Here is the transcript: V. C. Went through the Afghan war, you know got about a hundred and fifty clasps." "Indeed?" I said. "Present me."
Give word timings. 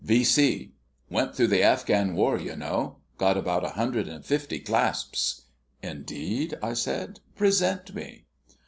V. 0.03 0.23
C. 0.23 0.71
Went 1.11 1.35
through 1.35 1.45
the 1.49 1.61
Afghan 1.61 2.15
war, 2.15 2.39
you 2.39 2.55
know 2.55 2.97
got 3.19 3.37
about 3.37 3.63
a 3.63 3.69
hundred 3.77 4.07
and 4.07 4.25
fifty 4.25 4.57
clasps." 4.57 5.43
"Indeed?" 5.83 6.55
I 6.63 6.73
said. 6.73 7.19
"Present 7.35 7.93
me." 7.93 8.25